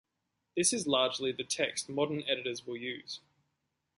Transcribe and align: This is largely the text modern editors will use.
This 0.57 0.73
is 0.73 0.87
largely 0.87 1.31
the 1.31 1.43
text 1.43 1.87
modern 1.87 2.23
editors 2.27 2.65
will 2.65 2.75
use. 2.75 3.19